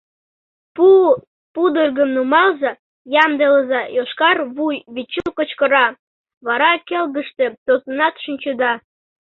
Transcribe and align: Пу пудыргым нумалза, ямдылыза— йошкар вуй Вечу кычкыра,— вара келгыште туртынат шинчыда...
Пу 0.75 0.87
пудыргым 1.53 2.09
нумалза, 2.15 2.71
ямдылыза— 3.23 3.81
йошкар 3.95 4.37
вуй 4.55 4.75
Вечу 4.93 5.29
кычкыра,— 5.37 5.85
вара 6.45 6.71
келгыште 6.87 7.45
туртынат 7.65 8.15
шинчыда... 8.23 8.71